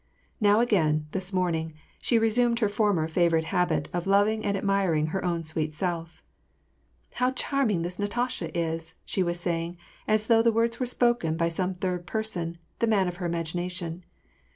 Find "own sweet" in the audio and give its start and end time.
5.23-5.75